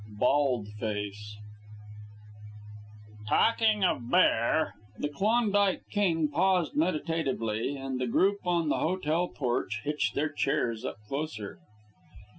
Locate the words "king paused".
5.91-6.75